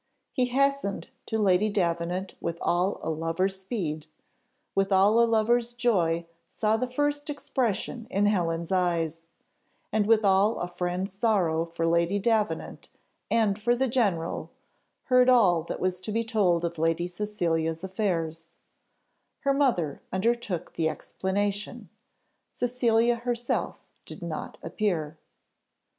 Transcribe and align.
He 0.31 0.45
hastened 0.45 1.09
to 1.27 1.37
Lady 1.37 1.69
Davenant 1.69 2.33
with 2.41 2.57
all 2.59 2.97
a 3.03 3.11
lover's 3.11 3.59
speed 3.61 4.07
with 4.73 4.91
all 4.91 5.19
a 5.23 5.27
lover's 5.29 5.75
joy 5.75 6.25
saw 6.47 6.75
the 6.75 6.87
first 6.89 7.29
expression 7.29 8.07
in 8.09 8.25
Helen's 8.25 8.71
eyes; 8.71 9.21
and 9.93 10.07
with 10.07 10.25
all 10.25 10.57
a 10.57 10.67
friend's 10.67 11.13
sorrow 11.13 11.65
for 11.67 11.85
Lady 11.85 12.17
Davenant 12.17 12.89
and 13.29 13.61
for 13.61 13.75
the 13.75 13.87
general, 13.87 14.49
heard 15.03 15.29
all 15.29 15.61
that 15.65 15.79
was 15.79 15.99
to 15.99 16.11
be 16.11 16.23
told 16.23 16.65
of 16.65 16.79
Lady 16.79 17.07
Cecilia's 17.07 17.83
affairs: 17.83 18.57
her 19.41 19.53
mother 19.53 20.01
undertook 20.11 20.73
the 20.73 20.89
explanation, 20.89 21.89
Cecilia 22.53 23.17
herself 23.17 23.77
did 24.07 24.23
not 24.23 24.57
appear. 24.63 25.19